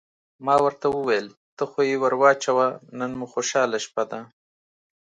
[0.45, 1.27] ما ورته وویل:
[1.57, 2.67] ته خو یې ور واچوه،
[2.99, 4.19] نن مو خوشحاله شپه ده.